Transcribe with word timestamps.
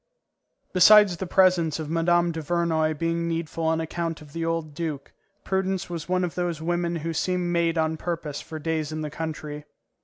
Besides 0.73 1.17
the 1.17 1.27
presence 1.27 1.77
of 1.77 1.87
Mme. 1.91 2.31
Duvernoy 2.31 2.97
being 2.97 3.27
needful 3.27 3.65
on 3.65 3.79
account 3.79 4.19
of 4.19 4.33
the 4.33 4.43
old 4.43 4.73
duke, 4.73 5.13
Prudence 5.43 5.91
was 5.91 6.09
one 6.09 6.23
of 6.23 6.33
those 6.33 6.59
women 6.59 6.95
who 7.05 7.13
seem 7.13 7.51
made 7.51 7.77
on 7.77 7.97
purpose 7.97 8.41
for 8.41 8.57
days 8.57 8.91
in 8.91 9.01
the 9.01 9.11
country. 9.11 9.63